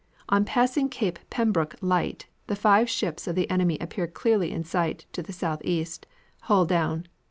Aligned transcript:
On 0.29 0.43
passing 0.45 0.89
Cape 0.89 1.19
Pembroke 1.29 1.75
light, 1.79 2.25
the 2.47 2.55
five 2.55 2.89
ships 2.89 3.27
of 3.27 3.35
the 3.35 3.47
enemy 3.51 3.77
appeared 3.79 4.15
clearly 4.15 4.49
in 4.49 4.63
sight 4.63 5.05
to 5.11 5.21
the 5.21 5.29
southeast, 5.31 6.07
hull 6.41 6.65
down. 6.65 7.05